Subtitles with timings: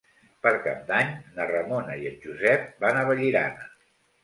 [0.45, 3.71] Per Cap d'Any na Ramona i en Josep van a Vallirana.